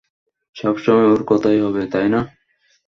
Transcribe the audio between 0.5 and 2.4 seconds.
সবসময় ওর কথাই হবে, তাই না?